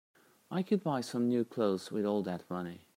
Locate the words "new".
1.27-1.45